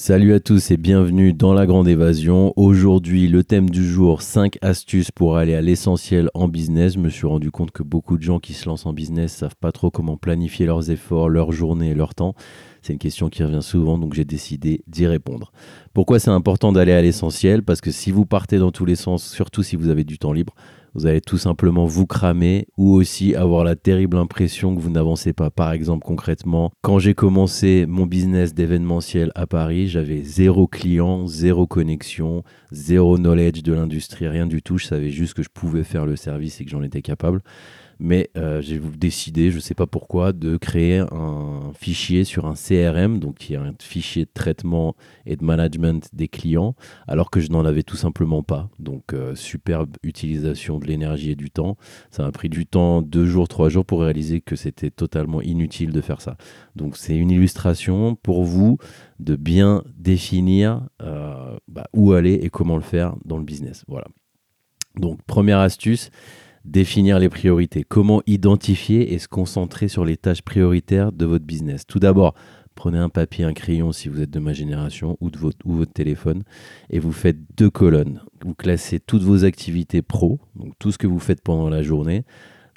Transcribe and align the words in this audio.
Salut 0.00 0.32
à 0.32 0.38
tous 0.38 0.70
et 0.70 0.76
bienvenue 0.76 1.32
dans 1.32 1.52
la 1.52 1.66
grande 1.66 1.88
évasion. 1.88 2.52
Aujourd'hui, 2.54 3.26
le 3.26 3.42
thème 3.42 3.68
du 3.68 3.84
jour 3.84 4.22
5 4.22 4.56
astuces 4.62 5.10
pour 5.10 5.36
aller 5.36 5.56
à 5.56 5.60
l'essentiel 5.60 6.30
en 6.34 6.46
business. 6.46 6.94
Je 6.94 7.00
me 7.00 7.08
suis 7.08 7.26
rendu 7.26 7.50
compte 7.50 7.72
que 7.72 7.82
beaucoup 7.82 8.16
de 8.16 8.22
gens 8.22 8.38
qui 8.38 8.52
se 8.52 8.68
lancent 8.68 8.86
en 8.86 8.92
business 8.92 9.32
savent 9.32 9.56
pas 9.56 9.72
trop 9.72 9.90
comment 9.90 10.16
planifier 10.16 10.66
leurs 10.66 10.92
efforts, 10.92 11.28
leur 11.28 11.50
journée 11.50 11.90
et 11.90 11.94
leur 11.94 12.14
temps. 12.14 12.36
C'est 12.80 12.92
une 12.92 13.00
question 13.00 13.28
qui 13.28 13.42
revient 13.42 13.60
souvent, 13.60 13.98
donc 13.98 14.14
j'ai 14.14 14.24
décidé 14.24 14.82
d'y 14.86 15.08
répondre. 15.08 15.50
Pourquoi 15.94 16.20
c'est 16.20 16.30
important 16.30 16.70
d'aller 16.70 16.92
à 16.92 17.02
l'essentiel? 17.02 17.64
Parce 17.64 17.80
que 17.80 17.90
si 17.90 18.12
vous 18.12 18.24
partez 18.24 18.58
dans 18.58 18.70
tous 18.70 18.84
les 18.84 18.94
sens, 18.94 19.28
surtout 19.28 19.64
si 19.64 19.74
vous 19.74 19.88
avez 19.88 20.04
du 20.04 20.16
temps 20.16 20.32
libre, 20.32 20.54
vous 20.94 21.06
allez 21.06 21.20
tout 21.20 21.38
simplement 21.38 21.86
vous 21.86 22.06
cramer 22.06 22.66
ou 22.76 22.92
aussi 22.92 23.34
avoir 23.34 23.64
la 23.64 23.76
terrible 23.76 24.16
impression 24.16 24.74
que 24.74 24.80
vous 24.80 24.90
n'avancez 24.90 25.32
pas. 25.32 25.50
Par 25.50 25.72
exemple, 25.72 26.04
concrètement, 26.06 26.70
quand 26.82 26.98
j'ai 26.98 27.14
commencé 27.14 27.86
mon 27.86 28.06
business 28.06 28.54
d'événementiel 28.54 29.32
à 29.34 29.46
Paris, 29.46 29.88
j'avais 29.88 30.22
zéro 30.22 30.66
client, 30.66 31.26
zéro 31.26 31.66
connexion, 31.66 32.42
zéro 32.70 33.18
knowledge 33.18 33.62
de 33.62 33.72
l'industrie, 33.72 34.28
rien 34.28 34.46
du 34.46 34.62
tout. 34.62 34.78
Je 34.78 34.86
savais 34.86 35.10
juste 35.10 35.34
que 35.34 35.42
je 35.42 35.50
pouvais 35.52 35.84
faire 35.84 36.06
le 36.06 36.16
service 36.16 36.60
et 36.60 36.64
que 36.64 36.70
j'en 36.70 36.82
étais 36.82 37.02
capable 37.02 37.42
mais 38.00 38.30
euh, 38.36 38.60
j'ai 38.62 38.78
décidé, 38.78 39.50
je 39.50 39.56
ne 39.56 39.60
sais 39.60 39.74
pas 39.74 39.86
pourquoi, 39.86 40.32
de 40.32 40.56
créer 40.56 40.98
un 40.98 41.72
fichier 41.78 42.24
sur 42.24 42.46
un 42.46 42.54
CRM, 42.54 43.18
donc 43.18 43.36
qui 43.36 43.54
est 43.54 43.56
un 43.56 43.74
fichier 43.80 44.24
de 44.24 44.30
traitement 44.32 44.94
et 45.26 45.36
de 45.36 45.44
management 45.44 46.08
des 46.12 46.28
clients, 46.28 46.74
alors 47.06 47.30
que 47.30 47.40
je 47.40 47.50
n'en 47.50 47.64
avais 47.64 47.82
tout 47.82 47.96
simplement 47.96 48.42
pas. 48.42 48.68
Donc 48.78 49.12
euh, 49.12 49.34
superbe 49.34 49.96
utilisation 50.02 50.78
de 50.78 50.86
l'énergie 50.86 51.32
et 51.32 51.36
du 51.36 51.50
temps. 51.50 51.76
Ça 52.10 52.22
m'a 52.22 52.32
pris 52.32 52.48
du 52.48 52.66
temps, 52.66 53.02
deux 53.02 53.26
jours, 53.26 53.48
trois 53.48 53.68
jours 53.68 53.84
pour 53.84 54.02
réaliser 54.02 54.40
que 54.40 54.56
c'était 54.56 54.90
totalement 54.90 55.42
inutile 55.42 55.92
de 55.92 56.00
faire 56.00 56.20
ça. 56.20 56.36
Donc 56.76 56.96
c'est 56.96 57.16
une 57.16 57.30
illustration 57.30 58.14
pour 58.14 58.44
vous 58.44 58.78
de 59.18 59.34
bien 59.36 59.82
définir 59.96 60.82
euh, 61.02 61.56
bah, 61.66 61.88
où 61.92 62.12
aller 62.12 62.34
et 62.34 62.50
comment 62.50 62.76
le 62.76 62.82
faire 62.82 63.16
dans 63.24 63.38
le 63.38 63.44
business. 63.44 63.84
Voilà. 63.88 64.06
Donc 64.96 65.22
première 65.22 65.58
astuce, 65.58 66.10
définir 66.64 67.18
les 67.18 67.28
priorités. 67.28 67.84
Comment 67.84 68.22
identifier 68.26 69.14
et 69.14 69.18
se 69.18 69.28
concentrer 69.28 69.88
sur 69.88 70.04
les 70.04 70.16
tâches 70.16 70.42
prioritaires 70.42 71.12
de 71.12 71.24
votre 71.24 71.44
business? 71.44 71.86
Tout 71.86 71.98
d'abord, 71.98 72.34
prenez 72.74 72.98
un 72.98 73.08
papier, 73.08 73.44
un 73.44 73.52
crayon 73.52 73.92
si 73.92 74.08
vous 74.08 74.20
êtes 74.20 74.30
de 74.30 74.38
ma 74.38 74.52
génération 74.52 75.16
ou, 75.20 75.30
de 75.30 75.38
votre, 75.38 75.58
votre 75.64 75.92
téléphone 75.92 76.44
et 76.90 76.98
vous 76.98 77.12
faites 77.12 77.38
deux 77.56 77.70
colonnes. 77.70 78.22
Vous 78.44 78.54
classez 78.54 79.00
toutes 79.00 79.22
vos 79.22 79.44
activités 79.44 80.02
pro, 80.02 80.38
donc 80.54 80.74
tout 80.78 80.92
ce 80.92 80.98
que 80.98 81.06
vous 81.06 81.18
faites 81.18 81.42
pendant 81.42 81.68
la 81.68 81.82
journée. 81.82 82.24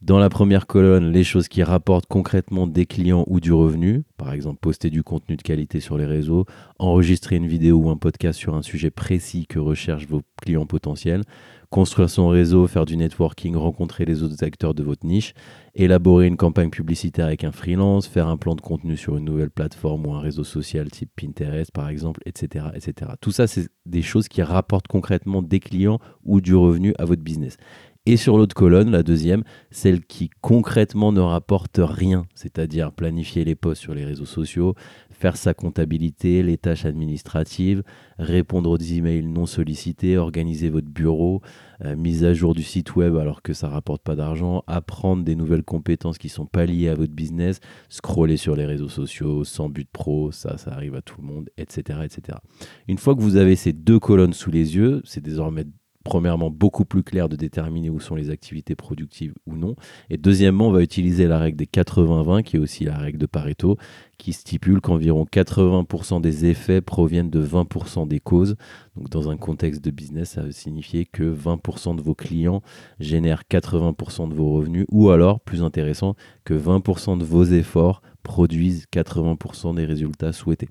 Dans 0.02 0.18
la 0.18 0.30
première 0.30 0.66
colonne, 0.66 1.12
les 1.12 1.24
choses 1.24 1.48
qui 1.48 1.62
rapportent 1.62 2.08
concrètement 2.08 2.66
des 2.66 2.88
clients 2.88 3.24
ou 3.28 3.40
du 3.40 3.54
revenu, 3.54 4.02
par 4.18 4.34
exemple 4.34 4.58
poster 4.60 4.90
du 4.90 5.04
contenu 5.04 5.36
de 5.36 5.44
qualité 5.44 5.80
sur 5.80 5.96
les 5.96 6.08
réseaux, 6.08 6.48
enregistrer 6.80 7.36
une 7.36 7.46
vidéo 7.46 7.78
ou 7.78 7.90
un 7.92 7.98
podcast 7.98 8.40
sur 8.40 8.56
un 8.56 8.64
sujet 8.64 8.90
précis 8.90 9.46
que 9.46 9.60
recherchent 9.60 10.08
vos 10.08 10.24
clients 10.42 10.66
potentiels, 10.66 11.22
construire 11.70 12.10
son 12.10 12.30
réseau, 12.30 12.66
faire 12.66 12.86
du 12.86 12.98
networking, 12.98 13.56
rencontrer 13.56 14.06
les 14.06 14.24
autres 14.24 14.44
acteurs 14.44 14.74
de 14.74 14.82
votre 14.82 15.06
niche, 15.06 15.36
élaborer 15.76 16.26
une 16.26 16.36
campagne 16.36 16.72
publicitaire 16.72 17.28
avec 17.28 17.44
un 17.44 17.52
freelance, 17.52 18.08
faire 18.08 18.28
un 18.28 18.38
plan 18.38 18.56
de 18.56 18.62
contenu 18.62 18.98
sur 18.98 19.18
une 19.18 19.26
nouvelle 19.26 19.52
plateforme 19.52 20.08
ou 20.08 20.14
un 20.14 20.20
réseau 20.20 20.44
social 20.44 20.90
type 20.90 21.12
Pinterest 21.16 21.72
par 21.72 21.90
exemple, 21.90 22.22
etc. 22.26 22.66
etc. 22.74 23.12
Tout 23.22 23.32
ça, 23.32 23.46
c'est 23.46 23.70
des 23.86 24.02
choses 24.02 24.28
qui 24.28 24.42
rapportent 24.42 24.88
concrètement 24.88 25.44
des 25.44 25.60
clients 25.60 26.00
ou 26.24 26.42
du 26.42 26.56
revenu 26.56 26.96
à 26.98 27.06
votre 27.06 27.22
business. 27.22 27.58
Et 28.08 28.18
sur 28.18 28.36
l'autre 28.36 28.56
colonne, 28.56 28.90
la 28.90 29.04
deuxième, 29.04 29.44
celle 29.70 30.04
qui 30.04 30.32
concrètement 30.42 31.12
ne 31.12 31.20
rapporte 31.20 31.80
rien, 31.80 32.26
c'est-à-dire 32.34 32.92
planifier 32.92 33.44
les 33.44 33.54
posts 33.54 33.84
sur 33.84 33.94
les 33.94 34.06
réseaux 34.06 34.26
sociaux, 34.26 34.74
faire 35.12 35.38
sa 35.38 35.54
comptabilité, 35.54 36.42
les 36.42 36.58
tâches 36.58 36.86
administratives, 36.86 37.84
répondre 38.18 38.72
aux 38.72 38.78
emails 38.78 39.28
non 39.28 39.46
sollicités, 39.46 40.18
organiser 40.18 40.72
votre 40.72 40.88
bureau, 40.88 41.44
euh, 41.86 41.96
mise 41.96 42.24
à 42.24 42.34
jour 42.34 42.56
du 42.56 42.64
site 42.64 42.96
web 42.96 43.18
alors 43.18 43.44
que 43.44 43.54
ça 43.54 43.70
rapporte 43.70 44.02
pas 44.02 44.16
d'argent, 44.16 44.64
apprendre 44.66 45.24
des 45.24 45.36
nouvelles 45.36 45.62
compétences 45.62 46.18
qui 46.18 46.30
sont 46.30 46.48
pas 46.48 46.66
liées 46.66 46.90
à 46.90 46.96
votre 46.96 47.14
business, 47.14 47.60
scroller 47.88 48.38
sur 48.38 48.56
les 48.56 48.66
réseaux 48.66 48.90
sociaux 48.90 49.44
sans 49.44 49.70
but 49.70 49.88
pro, 49.88 50.32
ça, 50.32 50.58
ça 50.58 50.72
arrive 50.72 50.96
à 50.96 51.04
tout 51.04 51.22
le 51.22 51.28
monde, 51.28 51.52
etc., 51.56 52.00
etc. 52.04 52.40
Une 52.88 52.98
fois 52.98 53.14
que 53.14 53.22
vous 53.22 53.36
avez 53.36 53.56
ces 53.56 53.74
deux 53.74 54.00
colonnes 54.00 54.34
sous 54.34 54.50
les 54.50 54.76
yeux, 54.76 55.04
c'est 55.06 55.22
désormais 55.22 55.66
premièrement 56.04 56.50
beaucoup 56.50 56.86
plus 56.86 57.04
clair 57.04 57.30
de 57.30 57.36
déterminer 57.36 57.90
où 57.90 58.00
sont 58.00 58.16
les 58.16 58.30
activités 58.30 58.76
productives 58.76 59.34
ou 59.46 59.56
non. 59.56 59.76
Et 60.10 60.18
deuxièmement, 60.18 60.68
on 60.68 60.72
va 60.72 60.82
utiliser 60.82 61.28
la 61.28 61.40
règle 61.40 61.58
des 61.58 61.66
80-20, 61.66 62.44
qui 62.44 62.56
est 62.58 62.60
aussi 62.60 62.86
la 62.86 62.98
règle 62.98 63.18
de 63.18 63.26
Pareto, 63.26 63.78
qui 64.18 64.34
stipule 64.34 64.82
qu'environ 64.82 65.26
80% 65.26 66.22
des 66.22 66.46
effets 66.46 66.82
proviennent 66.82 67.30
de 67.30 67.44
20% 67.44 68.08
des 68.08 68.20
causes. 68.20 68.56
Donc 68.96 69.10
dans 69.10 69.30
un 69.30 69.38
contexte 69.38 69.84
de 69.84 69.92
business, 69.92 70.32
ça 70.32 70.44
veut 70.44 70.52
signifier 70.52 71.06
que 71.06 71.24
20% 71.24 71.96
de 71.96 72.02
vos 72.02 72.16
clients 72.16 72.62
génèrent 73.00 73.44
80% 73.50 74.30
de 74.30 74.34
vos 74.34 74.54
revenus, 74.54 74.86
ou 74.90 75.10
alors, 75.10 75.40
plus 75.40 75.64
intéressant, 75.64 76.16
que 76.44 76.54
20% 76.54 77.18
de 77.18 77.24
vos 77.24 77.46
efforts 77.46 78.02
produisent 78.24 78.86
80% 78.94 79.76
des 79.76 79.86
résultats 79.86 80.34
souhaités. 80.34 80.70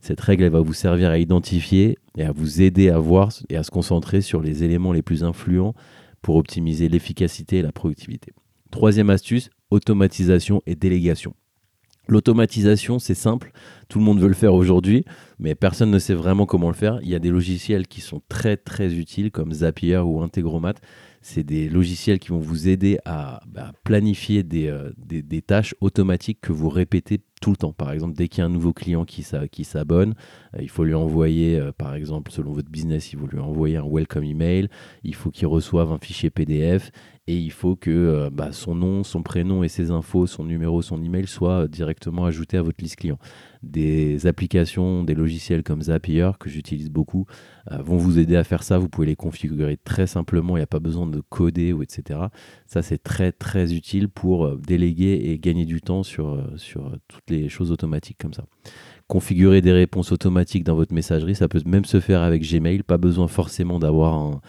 Cette 0.00 0.20
règle, 0.20 0.48
va 0.48 0.60
vous 0.60 0.72
servir 0.72 1.10
à 1.10 1.18
identifier 1.18 1.98
et 2.16 2.24
à 2.24 2.32
vous 2.32 2.62
aider 2.62 2.88
à 2.88 2.98
voir 2.98 3.30
et 3.48 3.56
à 3.56 3.62
se 3.62 3.70
concentrer 3.70 4.22
sur 4.22 4.40
les 4.40 4.64
éléments 4.64 4.92
les 4.92 5.02
plus 5.02 5.24
influents 5.24 5.74
pour 6.22 6.36
optimiser 6.36 6.88
l'efficacité 6.88 7.58
et 7.58 7.62
la 7.62 7.72
productivité. 7.72 8.32
Troisième 8.70 9.10
astuce, 9.10 9.50
automatisation 9.70 10.62
et 10.66 10.74
délégation. 10.74 11.34
L'automatisation, 12.08 12.98
c'est 12.98 13.14
simple, 13.14 13.52
tout 13.88 13.98
le 13.98 14.04
monde 14.04 14.20
veut 14.20 14.28
le 14.28 14.34
faire 14.34 14.54
aujourd'hui, 14.54 15.04
mais 15.38 15.54
personne 15.54 15.90
ne 15.90 15.98
sait 15.98 16.14
vraiment 16.14 16.44
comment 16.44 16.68
le 16.68 16.74
faire. 16.74 16.98
Il 17.02 17.08
y 17.08 17.14
a 17.14 17.20
des 17.20 17.30
logiciels 17.30 17.86
qui 17.86 18.00
sont 18.00 18.20
très 18.28 18.56
très 18.56 18.94
utiles 18.94 19.30
comme 19.30 19.52
Zapier 19.52 19.98
ou 19.98 20.20
Integromat. 20.20 20.74
C'est 21.22 21.44
des 21.44 21.68
logiciels 21.68 22.18
qui 22.18 22.28
vont 22.28 22.38
vous 22.38 22.68
aider 22.68 22.98
à 23.04 23.40
bah, 23.46 23.72
planifier 23.84 24.42
euh, 24.54 24.90
des, 24.96 25.42
tâches 25.42 25.74
automatiques 25.82 26.40
que 26.40 26.52
vous 26.52 26.70
répétez 26.70 27.20
tout 27.42 27.50
le 27.50 27.56
temps. 27.56 27.74
Par 27.74 27.92
exemple, 27.92 28.14
dès 28.14 28.28
qu'il 28.28 28.38
y 28.38 28.42
a 28.42 28.46
un 28.46 28.50
nouveau 28.50 28.72
client 28.72 29.04
qui, 29.04 29.22
s'abonne, 29.22 30.14
euh, 30.54 30.62
il 30.62 30.70
faut 30.70 30.82
lui 30.82 30.94
envoyer, 30.94 31.58
euh, 31.58 31.72
par 31.72 31.94
exemple, 31.94 32.32
selon 32.32 32.52
votre 32.52 32.70
business, 32.70 33.12
il 33.12 33.18
faut 33.18 33.26
lui 33.26 33.38
envoyer 33.38 33.76
un 33.76 33.86
welcome 33.86 34.24
email, 34.24 34.68
il 35.04 35.14
faut 35.14 35.30
qu'il 35.30 35.46
reçoive 35.46 35.92
un 35.92 35.98
fichier 35.98 36.30
PDF 36.30 36.90
et 37.26 37.36
il 37.36 37.52
faut 37.52 37.76
que 37.76 38.30
bah, 38.32 38.52
son 38.52 38.74
nom, 38.74 39.04
son 39.04 39.22
prénom 39.22 39.62
et 39.62 39.68
ses 39.68 39.90
infos, 39.90 40.26
son 40.26 40.44
numéro, 40.44 40.80
son 40.80 41.02
email 41.02 41.26
soient 41.26 41.68
directement 41.68 42.24
ajoutés 42.24 42.56
à 42.56 42.62
votre 42.62 42.82
liste 42.82 42.96
client. 42.96 43.18
Des 43.62 44.26
applications, 44.26 45.04
des 45.04 45.14
logiciels 45.14 45.62
comme 45.62 45.82
Zapier, 45.82 46.30
que 46.38 46.48
j'utilise 46.48 46.88
beaucoup, 46.90 47.26
vont 47.70 47.98
vous 47.98 48.18
aider 48.18 48.36
à 48.36 48.44
faire 48.44 48.62
ça. 48.62 48.78
Vous 48.78 48.88
pouvez 48.88 49.06
les 49.06 49.16
configurer 49.16 49.76
très 49.76 50.06
simplement, 50.06 50.56
il 50.56 50.60
n'y 50.60 50.64
a 50.64 50.66
pas 50.66 50.80
besoin 50.80 51.06
de 51.06 51.20
coder 51.28 51.72
ou 51.72 51.82
etc. 51.82 52.20
Ça, 52.66 52.82
c'est 52.82 53.02
très 53.02 53.32
très 53.32 53.74
utile 53.74 54.08
pour 54.08 54.56
déléguer 54.56 55.20
et 55.24 55.38
gagner 55.38 55.66
du 55.66 55.80
temps 55.82 56.02
sur, 56.02 56.42
sur 56.56 56.96
toutes 57.08 57.28
les 57.28 57.48
choses 57.48 57.70
automatiques 57.70 58.18
comme 58.18 58.34
ça. 58.34 58.46
Configurer 59.08 59.60
des 59.60 59.72
réponses 59.72 60.12
automatiques 60.12 60.64
dans 60.64 60.76
votre 60.76 60.94
messagerie, 60.94 61.34
ça 61.34 61.48
peut 61.48 61.60
même 61.66 61.84
se 61.84 62.00
faire 62.00 62.22
avec 62.22 62.42
Gmail, 62.42 62.82
pas 62.84 62.96
besoin 62.96 63.28
forcément 63.28 63.78
d'avoir 63.78 64.40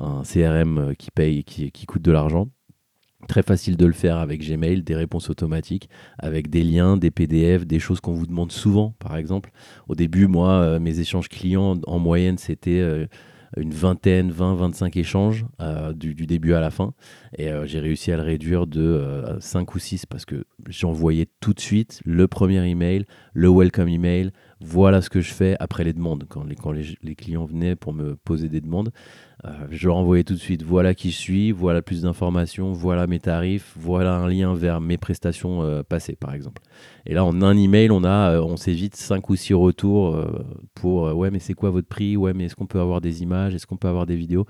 un, 0.00 0.22
CRM 0.24 0.94
qui 0.98 1.10
paye, 1.10 1.44
qui, 1.44 1.70
qui 1.70 1.86
coûte 1.86 2.02
de 2.02 2.12
l'argent. 2.12 2.48
Très 3.28 3.42
facile 3.42 3.76
de 3.76 3.86
le 3.86 3.92
faire 3.92 4.18
avec 4.18 4.46
Gmail, 4.46 4.82
des 4.82 4.94
réponses 4.94 5.30
automatiques, 5.30 5.88
avec 6.18 6.50
des 6.50 6.62
liens, 6.62 6.96
des 6.96 7.10
PDF, 7.10 7.66
des 7.66 7.78
choses 7.78 8.00
qu'on 8.00 8.12
vous 8.12 8.26
demande 8.26 8.52
souvent, 8.52 8.94
par 8.98 9.16
exemple. 9.16 9.50
Au 9.88 9.94
début, 9.94 10.26
moi, 10.26 10.50
euh, 10.50 10.78
mes 10.78 11.00
échanges 11.00 11.28
clients, 11.28 11.80
en 11.86 11.98
moyenne, 11.98 12.36
c'était 12.36 12.80
euh, 12.80 13.06
une 13.56 13.72
vingtaine, 13.72 14.30
20, 14.30 14.54
25 14.54 14.96
échanges 14.96 15.46
euh, 15.60 15.92
du, 15.92 16.14
début 16.14 16.52
à 16.54 16.60
la 16.60 16.70
fin. 16.70 16.92
Et 17.38 17.50
j'ai 17.64 17.80
réussi 17.80 18.12
à 18.12 18.16
le 18.16 18.22
réduire 18.22 18.66
de 18.66 19.24
5 19.40 19.68
euh, 19.68 19.72
ou 19.74 19.78
6 19.78 20.06
parce 20.06 20.24
que 20.24 20.44
j'envoyais 20.68 21.26
tout 21.40 21.54
de 21.54 21.60
suite 21.60 22.00
le 22.04 22.28
premier 22.28 22.66
email, 22.68 23.04
le 23.32 23.48
welcome 23.48 23.88
email, 23.88 24.30
voilà 24.60 25.02
ce 25.02 25.10
que 25.10 25.20
je 25.20 25.32
fais 25.32 25.56
après 25.60 25.84
les 25.84 25.92
demandes. 25.92 26.24
Quand 26.28 26.42
les, 26.72 27.14
clients 27.14 27.44
venaient 27.44 27.76
pour 27.76 27.92
me 27.92 28.16
poser 28.16 28.48
des 28.48 28.60
demandes, 28.60 28.90
euh, 29.44 29.50
je 29.70 29.86
leur 29.86 29.96
envoyais 29.96 30.24
tout 30.24 30.34
de 30.34 30.38
suite 30.38 30.62
voilà 30.62 30.94
qui 30.94 31.10
je 31.10 31.16
suis, 31.16 31.52
voilà 31.52 31.82
plus 31.82 32.02
d'informations, 32.02 32.72
voilà 32.72 33.06
mes 33.06 33.20
tarifs, 33.20 33.74
voilà 33.76 34.14
un 34.16 34.28
lien 34.28 34.54
vers 34.54 34.80
mes 34.80 34.96
prestations 34.96 35.62
euh, 35.62 35.82
passées 35.82 36.16
par 36.16 36.32
exemple. 36.32 36.62
Et 37.04 37.14
là 37.14 37.24
en 37.24 37.42
un 37.42 37.56
email, 37.56 37.90
on 37.90 38.04
euh, 38.04 38.40
on 38.40 38.56
s'évite 38.56 38.96
5 38.96 39.28
ou 39.28 39.36
6 39.36 39.54
retours 39.54 40.18
pour 40.74 41.14
ouais 41.14 41.30
mais 41.30 41.38
c'est 41.38 41.54
quoi 41.54 41.70
votre 41.70 41.88
prix? 41.88 42.16
Ouais 42.16 42.32
mais 42.32 42.44
est-ce 42.44 42.56
qu'on 42.56 42.66
peut 42.66 42.80
avoir 42.80 43.00
des 43.00 43.22
images? 43.22 43.54
Est-ce 43.54 43.66
qu'on 43.66 43.76
peut 43.76 43.88
avoir 43.88 44.06
des 44.06 44.16
vidéos? 44.16 44.46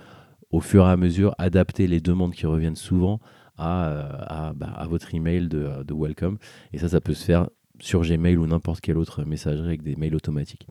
Au 0.51 0.61
fur 0.61 0.87
et 0.87 0.91
à 0.91 0.97
mesure, 0.97 1.35
adapter 1.39 1.89
les 1.89 2.01
demandes 2.01 2.33
qui 2.33 2.47
reviennent 2.47 2.77
souvent 2.77 3.19
à, 3.59 4.53
bah, 4.55 4.87
votre 4.89 5.15
email 5.15 5.49
de, 5.49 5.83
de 5.83 5.95
welcome. 5.95 6.39
Et 6.73 6.79
ça, 6.79 6.89
ça 6.89 7.01
peut 7.01 7.15
se 7.15 7.25
faire 7.25 7.49
sur 7.79 8.03
Gmail 8.03 8.37
ou 8.37 8.47
n'importe 8.47 8.81
quelle 8.81 8.99
autre 8.99 9.25
messagerie 9.25 9.69
avec 9.69 9.83
des 9.83 9.97
mails 9.97 10.15
automatiques. 10.15 10.67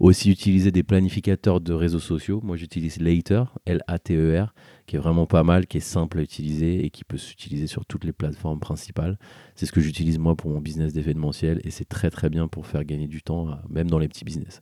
Aussi 0.00 0.30
utiliser 0.30 0.70
des 0.70 0.82
planificateurs 0.82 1.60
de 1.60 1.72
réseaux 1.72 2.00
sociaux. 2.00 2.40
Moi 2.42 2.56
j'utilise 2.56 3.00
Later, 3.00 3.44
L-A-T-E-R, 3.66 4.54
qui 4.86 4.96
est 4.96 4.98
vraiment 4.98 5.26
pas 5.26 5.42
mal, 5.42 5.66
qui 5.66 5.78
est 5.78 5.80
simple 5.80 6.18
à 6.18 6.22
utiliser 6.22 6.84
et 6.84 6.90
qui 6.90 7.04
peut 7.04 7.16
s'utiliser 7.16 7.66
sur 7.66 7.84
toutes 7.86 8.04
les 8.04 8.12
plateformes 8.12 8.60
principales. 8.60 9.18
C'est 9.54 9.66
ce 9.66 9.72
que 9.72 9.80
j'utilise 9.80 10.18
moi 10.18 10.36
pour 10.36 10.50
mon 10.50 10.60
business 10.60 10.92
d'événementiel 10.92 11.60
et 11.64 11.70
c'est 11.70 11.88
très 11.88 12.10
très 12.10 12.30
bien 12.30 12.48
pour 12.48 12.66
faire 12.66 12.84
gagner 12.84 13.08
du 13.08 13.22
temps, 13.22 13.48
même 13.68 13.90
dans 13.90 13.98
les 13.98 14.08
petits 14.08 14.24
business. 14.24 14.60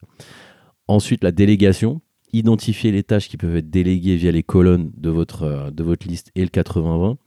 Ensuite, 0.89 1.23
la 1.25 1.33
délégation. 1.33 2.01
Identifier 2.35 2.93
les 2.93 3.03
tâches 3.03 3.29
qui 3.29 3.37
peuvent 3.37 3.57
être 3.57 3.69
déléguées 3.69 4.17
via 4.17 4.33
les 4.33 4.43
colonnes 4.43 4.91
de 4.97 5.11
votre, 5.11 5.43
euh, 5.43 5.71
de 5.71 5.83
votre 5.83 6.09
liste 6.09 6.31
et 6.35 6.41
le 6.41 6.49
80-20 6.49 7.19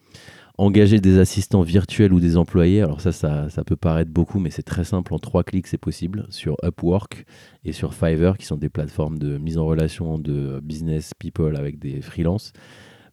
engager 0.57 0.99
des 0.99 1.19
assistants 1.19 1.61
virtuels 1.61 2.13
ou 2.13 2.19
des 2.19 2.37
employés. 2.37 2.81
Alors 2.81 3.01
ça, 3.01 3.11
ça, 3.11 3.63
peut 3.65 3.75
paraître 3.75 4.11
beaucoup, 4.11 4.39
mais 4.39 4.49
c'est 4.49 4.63
très 4.63 4.83
simple. 4.83 5.13
En 5.13 5.19
trois 5.19 5.43
clics, 5.43 5.67
c'est 5.67 5.77
possible 5.77 6.25
sur 6.29 6.55
Upwork 6.63 7.25
et 7.63 7.71
sur 7.71 7.93
Fiverr, 7.93 8.37
qui 8.37 8.45
sont 8.45 8.57
des 8.57 8.69
plateformes 8.69 9.17
de 9.17 9.37
mise 9.37 9.57
en 9.57 9.65
relation 9.65 10.17
de 10.17 10.59
business 10.63 11.11
people 11.17 11.55
avec 11.55 11.79
des 11.79 12.01
freelances. 12.01 12.53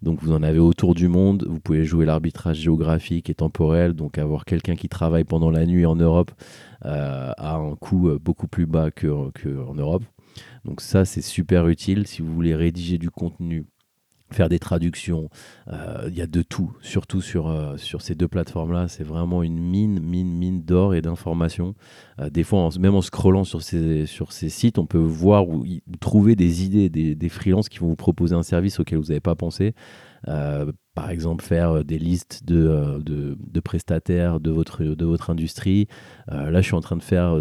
Donc 0.03 0.21
vous 0.21 0.33
en 0.33 0.43
avez 0.43 0.59
autour 0.59 0.95
du 0.95 1.07
monde. 1.09 1.47
Vous 1.49 1.61
pouvez 1.61 1.85
jouer 1.85 2.05
l'arbitrage 2.05 2.59
géographique 2.59 3.31
et 3.31 3.35
temporel. 3.35 3.95
Donc 3.95 4.19
avoir 4.19 4.45
quelqu'un 4.45 4.75
qui 4.75 4.89
travaille 4.89 5.25
pendant 5.25 5.51
la 5.51 5.65
nuit 5.65 5.87
en 5.87 5.95
Europe 5.95 6.33
euh, 6.85 7.33
à 7.37 7.55
un 7.55 7.77
coût 7.77 8.09
euh, 8.09 8.19
beaucoup 8.19 8.49
plus 8.49 8.67
bas 8.67 8.91
qu'en 8.91 9.31
que 9.31 9.49
Europe. 9.49 10.03
Donc 10.65 10.81
ça, 10.81 11.05
c'est 11.05 11.23
super 11.23 11.69
utile 11.69 12.07
si 12.07 12.23
vous 12.23 12.33
voulez 12.33 12.55
rédiger 12.55 12.99
du 12.99 13.11
contenu 13.11 13.67
faire 14.33 14.49
des 14.49 14.59
traductions. 14.59 15.29
Euh, 15.69 16.09
il 16.09 16.17
y 16.17 16.21
a 16.21 16.27
de 16.27 16.43
tout, 16.43 16.73
surtout 16.81 17.21
sur, 17.21 17.49
euh, 17.49 17.77
sur 17.77 18.03
ces 18.03 18.15
deux 18.15 18.29
plateformes-là. 18.29 18.89
C'est 18.89 19.05
vraiment 19.05 19.43
une 19.43 19.59
mine, 19.59 20.01
mine, 20.01 20.33
mine 20.33 20.63
d'or 20.63 20.95
et 20.95 21.03
d'informations. 21.03 21.75
Euh, 22.21 22.31
des 22.31 22.45
fois, 22.45 22.69
même 22.79 22.95
en 22.95 23.03
scrollant 23.03 23.45
sur 23.45 23.63
ces, 23.63 24.07
sur 24.07 24.33
ces 24.33 24.49
sites, 24.49 24.79
on 24.79 24.87
peut 24.87 24.99
voir 24.99 25.49
ou, 25.49 25.65
trouver 26.01 26.37
des 26.37 26.65
idées, 26.65 26.89
des, 26.89 27.15
des 27.15 27.29
freelances 27.29 27.69
qui 27.69 27.79
vont 27.79 27.89
vous 27.89 27.97
proposer 27.97 28.35
un 28.35 28.43
service 28.43 28.81
auquel 28.81 28.99
vous 28.99 29.07
n'avez 29.07 29.21
pas 29.21 29.35
pensé. 29.35 29.75
par 30.95 31.11
exemple, 31.11 31.45
faire 31.45 31.85
des 31.85 31.99
listes 31.99 32.45
de, 32.45 33.01
de, 33.01 33.37
de, 33.39 33.61
prestataires 33.61 34.41
de 34.41 34.51
votre, 34.51 34.85
de 34.85 35.05
votre 35.05 35.31
industrie. 35.31 35.89
là, 36.29 36.61
je 36.61 36.67
suis 36.67 36.75
en 36.75 36.81
train 36.81 36.97
de 36.97 37.03
faire 37.03 37.37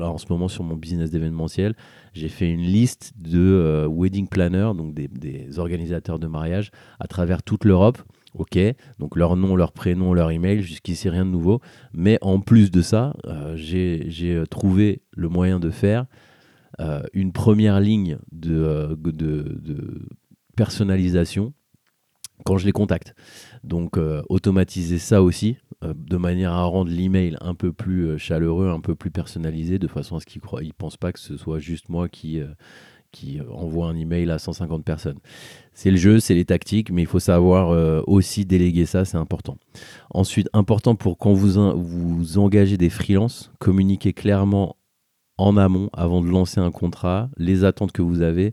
en 0.00 0.18
ce 0.18 0.26
moment 0.30 0.48
sur 0.48 0.64
mon 0.64 0.76
business 0.76 1.10
d'événementiel, 1.10 1.74
j'ai 2.12 2.28
fait 2.28 2.50
une 2.50 2.62
liste 2.62 3.12
de 3.16 3.38
euh, 3.38 3.88
wedding 3.88 4.28
planners, 4.28 4.72
donc 4.76 4.94
des, 4.94 5.58
organisateurs 5.58 6.18
de 6.18 6.26
mariage 6.26 6.70
à 7.00 7.06
travers 7.06 7.42
toute 7.42 7.64
l'Europe. 7.64 7.98
Ok, 8.34 8.58
donc 8.98 9.16
leur 9.16 9.36
nom, 9.36 9.56
leur 9.56 9.72
prénom, 9.72 10.12
leur 10.12 10.30
email, 10.30 10.62
jusqu'ici 10.62 11.08
rien 11.08 11.24
de 11.24 11.30
nouveau. 11.30 11.60
Mais 11.92 12.18
en 12.20 12.40
plus 12.40 12.70
de 12.70 12.82
ça, 12.82 13.14
euh, 13.26 13.54
j'ai 13.56 14.34
euh, 14.34 14.46
trouvé 14.46 15.02
le 15.12 15.28
moyen 15.28 15.60
de 15.60 15.70
faire 15.70 16.06
une 17.12 17.32
première 17.32 17.80
ligne 17.80 18.18
de, 18.30 18.96
personnalisation 20.56 21.52
quand 22.44 22.56
je 22.56 22.66
les 22.66 22.72
contacte. 22.72 23.16
Donc 23.64 23.98
automatiser 24.28 24.98
ça 24.98 25.20
aussi, 25.20 25.56
de 25.82 26.16
manière 26.16 26.52
à 26.52 26.64
rendre 26.64 26.90
l'email 26.90 27.36
un 27.40 27.54
peu 27.54 27.72
plus 27.72 28.06
euh, 28.06 28.18
chaleureux, 28.18 28.68
un 28.68 28.80
peu 28.80 28.94
plus 28.94 29.10
personnalisé, 29.10 29.78
de 29.78 29.86
façon 29.86 30.16
à 30.16 30.20
ce 30.20 30.26
qu'ils 30.26 30.42
ne 30.42 30.72
pensent 30.72 30.96
pas 30.96 31.12
que 31.12 31.20
ce 31.20 31.36
soit 31.36 31.58
juste 31.58 31.88
moi 31.88 32.08
qui, 32.08 32.40
euh, 32.40 32.48
qui 33.12 33.40
envoie 33.50 33.88
un 33.88 33.96
email 33.96 34.30
à 34.30 34.38
150 34.38 34.84
personnes. 34.84 35.18
C'est 35.72 35.90
le 35.90 35.96
jeu, 35.96 36.18
c'est 36.20 36.34
les 36.34 36.44
tactiques, 36.44 36.90
mais 36.90 37.02
il 37.02 37.08
faut 37.08 37.20
savoir 37.20 37.70
aussi 38.08 38.44
déléguer 38.44 38.84
ça, 38.84 39.04
c'est 39.04 39.16
important. 39.16 39.56
Ensuite, 40.10 40.50
important 40.52 40.96
pour 40.96 41.16
quand 41.16 41.32
vous, 41.32 41.72
vous 41.80 42.38
engagez 42.38 42.76
des 42.76 42.90
freelances, 42.90 43.52
communiquer 43.60 44.12
clairement 44.12 44.76
en 45.38 45.56
amont 45.56 45.88
avant 45.92 46.20
de 46.20 46.26
lancer 46.26 46.60
un 46.60 46.72
contrat, 46.72 47.30
les 47.36 47.64
attentes 47.64 47.92
que 47.92 48.02
vous 48.02 48.20
avez 48.22 48.52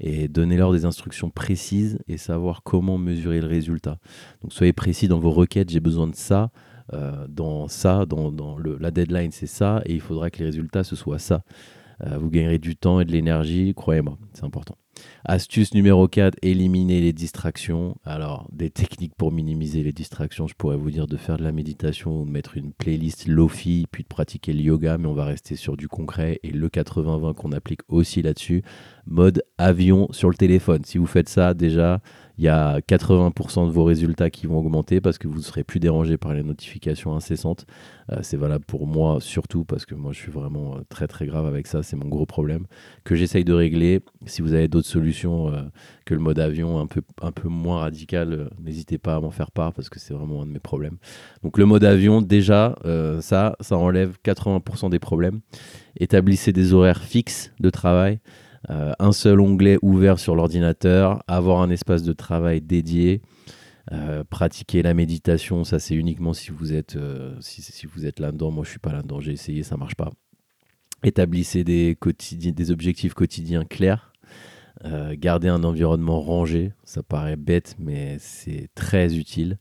et 0.00 0.28
donnez-leur 0.28 0.72
des 0.72 0.84
instructions 0.84 1.30
précises 1.30 1.98
et 2.06 2.18
savoir 2.18 2.62
comment 2.62 2.98
mesurer 2.98 3.40
le 3.40 3.46
résultat. 3.46 3.98
Donc 4.42 4.52
soyez 4.52 4.72
précis 4.72 5.08
dans 5.08 5.18
vos 5.18 5.30
requêtes, 5.32 5.70
j'ai 5.70 5.80
besoin 5.80 6.06
de 6.06 6.14
ça, 6.14 6.42
euh, 6.44 6.48
dans 7.28 7.68
ça, 7.68 8.06
dans, 8.06 8.58
le, 8.58 8.78
la 8.78 8.90
deadline 8.90 9.30
c'est 9.32 9.46
ça, 9.46 9.82
et 9.86 9.94
il 9.94 10.00
faudra 10.00 10.30
que 10.30 10.38
les 10.38 10.46
résultats 10.46 10.84
ce 10.84 10.96
soit 10.96 11.18
ça. 11.18 11.42
Euh, 12.04 12.18
vous 12.18 12.28
gagnerez 12.28 12.58
du 12.58 12.76
temps 12.76 13.00
et 13.00 13.04
de 13.04 13.12
l'énergie, 13.12 13.72
croyez-moi, 13.74 14.18
c'est 14.34 14.44
important. 14.44 14.76
Astuce 15.24 15.74
numéro 15.74 16.08
4, 16.08 16.38
éliminer 16.42 17.00
les 17.00 17.12
distractions. 17.12 17.96
Alors, 18.04 18.48
des 18.52 18.70
techniques 18.70 19.14
pour 19.14 19.30
minimiser 19.30 19.82
les 19.82 19.92
distractions, 19.92 20.46
je 20.46 20.54
pourrais 20.54 20.76
vous 20.76 20.90
dire 20.90 21.06
de 21.06 21.16
faire 21.16 21.36
de 21.36 21.42
la 21.42 21.52
méditation 21.52 22.22
ou 22.22 22.24
de 22.24 22.30
mettre 22.30 22.56
une 22.56 22.72
playlist 22.72 23.26
Lofi, 23.26 23.86
puis 23.90 24.04
de 24.04 24.08
pratiquer 24.08 24.52
le 24.52 24.60
yoga, 24.60 24.96
mais 24.96 25.06
on 25.06 25.14
va 25.14 25.24
rester 25.24 25.54
sur 25.56 25.76
du 25.76 25.88
concret 25.88 26.40
et 26.42 26.50
le 26.50 26.68
80-20 26.68 27.34
qu'on 27.34 27.52
applique 27.52 27.80
aussi 27.88 28.22
là-dessus. 28.22 28.62
Mode 29.06 29.42
avion 29.58 30.08
sur 30.12 30.30
le 30.30 30.36
téléphone. 30.36 30.82
Si 30.84 30.96
vous 30.96 31.06
faites 31.06 31.28
ça, 31.28 31.52
déjà, 31.52 32.00
il 32.38 32.44
y 32.44 32.48
a 32.48 32.80
80% 32.80 33.66
de 33.66 33.72
vos 33.72 33.84
résultats 33.84 34.30
qui 34.30 34.46
vont 34.46 34.58
augmenter 34.58 35.00
parce 35.00 35.16
que 35.18 35.26
vous 35.26 35.38
ne 35.38 35.42
serez 35.42 35.64
plus 35.64 35.80
dérangé 35.80 36.18
par 36.18 36.34
les 36.34 36.42
notifications 36.42 37.14
incessantes. 37.14 37.66
Euh, 38.12 38.18
c'est 38.22 38.36
valable 38.36 38.64
pour 38.64 38.86
moi 38.86 39.18
surtout 39.20 39.64
parce 39.64 39.86
que 39.86 39.94
moi 39.94 40.12
je 40.12 40.18
suis 40.18 40.30
vraiment 40.30 40.76
euh, 40.76 40.80
très 40.88 41.08
très 41.08 41.26
grave 41.26 41.46
avec 41.46 41.66
ça, 41.66 41.82
c'est 41.82 41.96
mon 41.96 42.08
gros 42.08 42.26
problème 42.26 42.66
que 43.04 43.14
j'essaye 43.14 43.44
de 43.44 43.54
régler. 43.54 44.00
Si 44.26 44.42
vous 44.42 44.52
avez 44.52 44.68
d'autres 44.68 44.86
solutions 44.86 45.48
euh, 45.48 45.62
que 46.04 46.14
le 46.14 46.20
mode 46.20 46.38
avion 46.38 46.78
un 46.78 46.86
peu, 46.86 47.00
un 47.22 47.32
peu 47.32 47.48
moins 47.48 47.80
radical, 47.80 48.50
n'hésitez 48.62 48.98
pas 48.98 49.16
à 49.16 49.20
m'en 49.20 49.30
faire 49.30 49.50
part 49.50 49.72
parce 49.72 49.88
que 49.88 49.98
c'est 49.98 50.12
vraiment 50.12 50.42
un 50.42 50.46
de 50.46 50.52
mes 50.52 50.60
problèmes. 50.60 50.98
Donc 51.42 51.56
le 51.56 51.64
mode 51.64 51.84
avion, 51.84 52.20
déjà, 52.22 52.76
ça, 53.20 53.56
ça 53.60 53.76
enlève 53.76 54.16
80% 54.24 54.90
des 54.90 54.98
problèmes. 54.98 55.40
Établissez 55.98 56.52
des 56.52 56.72
horaires 56.72 57.02
fixes 57.02 57.52
de 57.60 57.70
travail. 57.70 58.20
Euh, 58.70 58.92
un 58.98 59.12
seul 59.12 59.40
onglet 59.40 59.78
ouvert 59.82 60.18
sur 60.18 60.34
l'ordinateur, 60.34 61.22
avoir 61.28 61.60
un 61.60 61.70
espace 61.70 62.02
de 62.02 62.12
travail 62.12 62.60
dédié, 62.60 63.22
euh, 63.92 64.24
pratiquer 64.24 64.82
la 64.82 64.92
méditation, 64.92 65.62
ça 65.62 65.78
c'est 65.78 65.94
uniquement 65.94 66.32
si 66.32 66.50
vous 66.50 66.72
êtes, 66.72 66.96
euh, 66.96 67.36
si, 67.40 67.86
vous 67.86 68.06
êtes 68.06 68.18
là-dedans. 68.18 68.50
Moi 68.50 68.64
je 68.64 68.70
suis 68.70 68.78
pas 68.78 68.92
là-dedans, 68.92 69.20
j'ai 69.20 69.32
essayé, 69.32 69.62
ça 69.62 69.76
marche 69.76 69.94
pas. 69.94 70.10
Établissez 71.04 71.62
des, 71.62 71.96
des 72.32 72.70
objectifs 72.70 73.14
quotidiens 73.14 73.64
clairs. 73.64 74.12
garder 75.12 75.48
un 75.48 75.62
environnement 75.62 76.20
rangé, 76.20 76.72
ça 76.84 77.02
paraît 77.02 77.36
bête, 77.36 77.76
mais 77.78 78.16
c'est 78.18 78.68
très 78.74 79.16
utile 79.16 79.58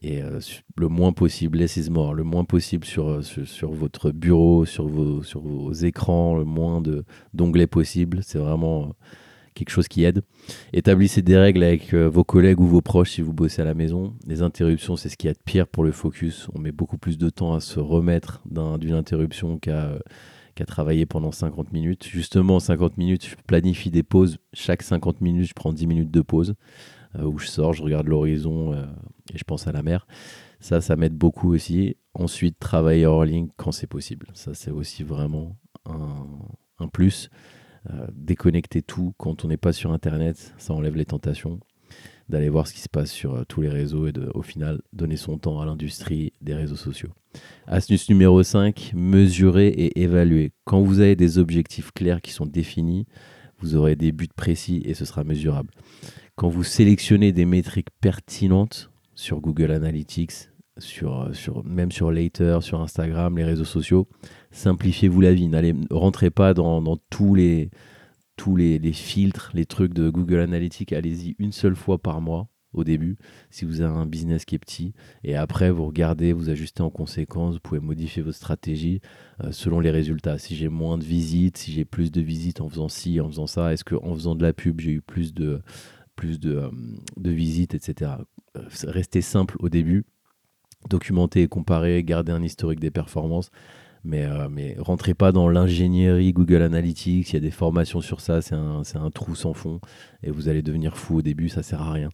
et 0.00 0.22
euh, 0.22 0.40
le 0.76 0.88
moins 0.88 1.12
possible, 1.12 1.58
laissez 1.58 1.90
mort, 1.90 2.14
le 2.14 2.24
moins 2.24 2.44
possible 2.44 2.86
euh, 2.98 3.22
sur, 3.22 3.46
sur, 3.46 3.72
votre 3.72 4.10
bureau, 4.10 4.64
sur 4.64 4.86
vos, 4.86 5.22
sur 5.22 5.40
vos 5.40 5.72
écrans, 5.72 6.36
le 6.36 6.44
moins 6.44 6.82
d'onglets 7.34 7.66
possible. 7.66 8.20
C'est 8.22 8.38
vraiment 8.38 8.84
euh, 8.84 8.92
quelque 9.54 9.70
chose 9.70 9.88
qui 9.88 10.04
aide. 10.04 10.22
Établissez 10.72 11.22
des 11.22 11.36
règles 11.36 11.62
avec 11.62 11.92
vos 11.94 12.24
collègues 12.24 12.60
ou 12.60 12.66
vos 12.66 12.80
proches 12.80 13.12
si 13.12 13.22
vous 13.22 13.34
bossez 13.34 13.60
à 13.60 13.64
la 13.64 13.74
maison. 13.74 14.14
Les 14.26 14.42
interruptions, 14.42 14.96
c'est 14.96 15.10
ce 15.10 15.16
qui 15.16 15.28
est 15.28 15.34
de 15.34 15.38
pire 15.44 15.66
pour 15.66 15.84
le 15.84 15.92
focus. 15.92 16.48
On 16.54 16.58
met 16.58 16.72
beaucoup 16.72 16.98
plus 16.98 17.18
de 17.18 17.28
temps 17.28 17.54
à 17.54 17.60
se 17.60 17.78
remettre 17.78 18.42
d'une 18.46 18.94
interruption 18.94 19.58
qu'à 19.58 19.98
qu'à 20.54 20.66
travailler 20.66 21.06
pendant 21.06 21.32
50 21.32 21.72
minutes. 21.72 22.06
Justement, 22.06 22.60
50 22.60 22.98
minutes, 22.98 23.26
je 23.26 23.36
planifie 23.46 23.90
des 23.90 24.02
pauses. 24.02 24.38
Chaque 24.52 24.82
50 24.82 25.22
minutes, 25.22 25.48
je 25.48 25.54
prends 25.54 25.72
10 25.72 25.86
minutes 25.86 26.10
de 26.10 26.20
pause. 26.20 26.54
Euh, 27.18 27.24
où 27.24 27.38
je 27.38 27.46
sors, 27.46 27.72
je 27.72 27.82
regarde 27.82 28.08
l'horizon 28.08 28.72
euh, 28.72 28.86
et 29.32 29.38
je 29.38 29.44
pense 29.44 29.66
à 29.66 29.72
la 29.72 29.82
mer. 29.82 30.06
Ça, 30.60 30.80
ça 30.80 30.96
m'aide 30.96 31.14
beaucoup 31.14 31.52
aussi. 31.52 31.96
Ensuite, 32.14 32.58
travailler 32.58 33.06
hors 33.06 33.24
ligne 33.24 33.48
quand 33.56 33.72
c'est 33.72 33.86
possible. 33.86 34.28
Ça, 34.34 34.54
c'est 34.54 34.70
aussi 34.70 35.02
vraiment 35.02 35.56
un, 35.86 36.88
plus. 36.88 37.30
Euh, 37.90 38.06
déconnecter 38.14 38.80
tout 38.82 39.12
quand 39.16 39.44
on 39.44 39.48
n'est 39.48 39.56
pas 39.56 39.72
sur 39.72 39.92
Internet, 39.92 40.54
ça 40.56 40.72
enlève 40.72 40.96
les 40.96 41.04
tentations 41.04 41.58
d'aller 42.28 42.48
voir 42.48 42.68
ce 42.68 42.74
qui 42.74 42.80
se 42.80 42.88
passe 42.88 43.10
sur 43.10 43.44
tous 43.46 43.60
les 43.60 43.68
réseaux 43.68 44.06
et 44.06 44.12
de, 44.12 44.30
au 44.34 44.42
final, 44.42 44.80
donner 44.92 45.16
son 45.16 45.36
temps 45.36 45.60
à 45.60 45.66
l'industrie 45.66 46.32
des 46.40 46.54
réseaux 46.54 46.76
sociaux. 46.76 47.10
Astuce 47.66 48.08
numéro 48.08 48.42
5, 48.42 48.92
mesurer 48.94 49.66
et 49.66 50.00
évaluer. 50.00 50.52
Quand 50.64 50.80
vous 50.80 51.00
avez 51.00 51.16
des 51.16 51.38
objectifs 51.38 51.90
clairs 51.90 52.22
qui 52.22 52.30
sont 52.30 52.46
définis, 52.46 53.06
vous 53.58 53.76
aurez 53.76 53.96
des 53.96 54.12
buts 54.12 54.28
précis 54.34 54.82
et 54.84 54.94
ce 54.94 55.04
sera 55.04 55.24
mesurable. 55.24 55.70
Quand 56.34 56.48
vous 56.48 56.64
sélectionnez 56.64 57.32
des 57.32 57.44
métriques 57.44 57.90
pertinentes 58.00 58.90
sur 59.14 59.40
Google 59.40 59.70
Analytics, 59.70 60.48
sur, 60.78 61.28
sur, 61.34 61.62
même 61.64 61.92
sur 61.92 62.10
Later, 62.10 62.62
sur 62.62 62.80
Instagram, 62.80 63.36
les 63.36 63.44
réseaux 63.44 63.66
sociaux, 63.66 64.08
simplifiez-vous 64.50 65.20
la 65.20 65.34
vie. 65.34 65.48
N'allez, 65.48 65.74
rentrez 65.90 66.30
pas 66.30 66.54
dans, 66.54 66.96
tous, 67.10 67.34
les, 67.34 67.68
tous 68.36 68.56
les, 68.56 68.80
filtres, 68.94 69.50
les 69.52 69.66
trucs 69.66 69.92
de 69.92 70.08
Google 70.08 70.40
Analytics. 70.40 70.94
Allez-y 70.94 71.36
une 71.38 71.52
seule 71.52 71.76
fois 71.76 71.98
par 71.98 72.22
mois 72.22 72.48
au 72.72 72.84
début, 72.84 73.18
si 73.50 73.66
vous 73.66 73.82
avez 73.82 73.94
un 73.94 74.06
business 74.06 74.46
qui 74.46 74.54
est 74.54 74.58
petit. 74.58 74.94
Et 75.24 75.36
après, 75.36 75.70
vous 75.70 75.84
regardez, 75.84 76.32
vous 76.32 76.48
ajustez 76.48 76.82
en 76.82 76.88
conséquence, 76.88 77.56
vous 77.56 77.60
pouvez 77.60 77.80
modifier 77.80 78.22
votre 78.22 78.38
stratégie 78.38 79.02
euh, 79.44 79.52
selon 79.52 79.80
les 79.80 79.90
résultats. 79.90 80.38
Si 80.38 80.56
j'ai 80.56 80.70
moins 80.70 80.96
de 80.96 81.04
visites, 81.04 81.58
si 81.58 81.70
j'ai 81.70 81.84
plus 81.84 82.10
de 82.10 82.22
visites 82.22 82.62
en 82.62 82.70
faisant 82.70 82.88
ci, 82.88 83.20
en 83.20 83.28
faisant 83.28 83.46
ça, 83.46 83.74
est-ce 83.74 83.84
qu'en 83.84 84.14
faisant 84.14 84.34
de 84.34 84.42
la 84.42 84.54
pub, 84.54 84.80
j'ai 84.80 84.92
eu 84.92 85.02
plus 85.02 85.34
de, 85.34 85.60
plus 86.22 86.38
de, 86.38 86.54
euh, 86.54 86.70
de 87.16 87.30
visites, 87.30 87.74
etc. 87.74 88.12
Euh, 88.56 88.62
restez 88.84 89.22
simple 89.22 89.56
au 89.58 89.68
début, 89.68 90.04
documenter, 90.88 91.48
comparer, 91.48 92.04
garder 92.04 92.30
un 92.30 92.42
historique 92.44 92.78
des 92.78 92.92
performances. 92.92 93.50
Mais, 94.04 94.24
euh, 94.24 94.48
mais 94.48 94.76
rentrez 94.78 95.14
pas 95.14 95.32
dans 95.32 95.48
l'ingénierie 95.48 96.32
Google 96.32 96.62
Analytics, 96.62 97.30
il 97.30 97.34
y 97.34 97.36
a 97.36 97.40
des 97.40 97.50
formations 97.50 98.00
sur 98.00 98.20
ça, 98.20 98.40
c'est 98.40 98.54
un, 98.54 98.82
un, 98.94 99.10
trou 99.10 99.34
sans 99.34 99.52
fond 99.52 99.80
et 100.22 100.30
vous 100.32 100.48
allez 100.48 100.62
devenir 100.62 100.96
fou 100.96 101.18
au 101.18 101.22
début, 101.22 101.48
ça 101.48 101.62
sert 101.62 101.82
à 101.82 101.92
rien. 101.92 102.10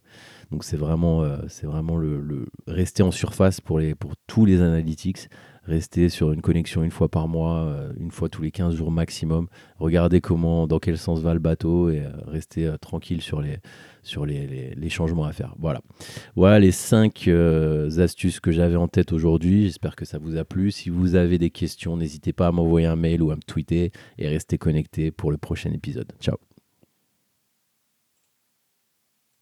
Donc 0.51 0.63
c'est 0.63 0.77
vraiment, 0.77 1.23
vraiment 1.63 1.97
le, 1.97 2.21
le, 2.21 2.47
rester 2.67 3.01
en 3.01 3.09
surface 3.09 3.59
pour, 3.59 3.79
les, 3.79 3.95
pour 3.95 4.13
tous 4.27 4.45
les 4.45 4.61
analytics, 4.61 5.29
restez 5.69 6.09
sur 6.09 6.31
une 6.31 6.41
connexion 6.41 6.83
une 6.83 6.91
fois 6.91 7.09
par 7.09 7.27
mois, 7.27 7.73
une 7.99 8.11
fois 8.11 8.29
tous 8.29 8.41
les 8.41 8.51
15 8.51 8.75
jours 8.75 8.91
maximum. 8.91 9.47
Regardez 9.77 10.21
comment, 10.21 10.67
dans 10.67 10.79
quel 10.79 10.97
sens 10.97 11.21
va 11.21 11.33
le 11.33 11.39
bateau 11.39 11.89
et 11.89 12.03
restez 12.27 12.69
tranquille 12.81 13.21
sur 13.21 13.41
les 13.41 13.59
sur 14.03 14.25
les, 14.25 14.89
changements 14.89 15.25
à 15.25 15.31
faire. 15.31 15.53
Voilà. 15.59 15.81
Voilà 16.35 16.59
les 16.59 16.71
cinq 16.71 17.27
euh, 17.27 17.99
astuces 17.99 18.39
que 18.39 18.51
j'avais 18.51 18.75
en 18.75 18.87
tête 18.87 19.11
aujourd'hui. 19.11 19.65
J'espère 19.65 19.95
que 19.95 20.05
ça 20.05 20.17
vous 20.17 20.35
a 20.37 20.43
plu. 20.43 20.71
Si 20.71 20.89
vous 20.89 21.15
avez 21.15 21.37
des 21.37 21.51
questions, 21.51 21.95
n'hésitez 21.95 22.33
pas 22.33 22.47
à 22.47 22.51
m'envoyer 22.51 22.87
un 22.87 22.95
mail 22.95 23.21
ou 23.21 23.31
à 23.31 23.35
me 23.35 23.41
tweeter 23.41 23.91
et 24.17 24.27
restez 24.27 24.57
connectés 24.57 25.11
pour 25.11 25.31
le 25.31 25.37
prochain 25.37 25.71
épisode. 25.71 26.11
Ciao 26.19 26.48